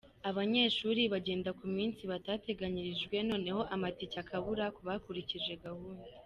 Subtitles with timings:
[0.29, 6.05] Abanyeshuri bagenda ku minsi batateganyirijwe noneho amatike akabura ku bakurikije gahunda.